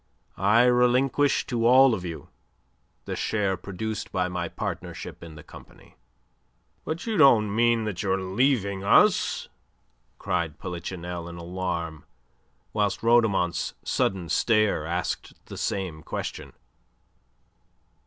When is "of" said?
1.93-2.03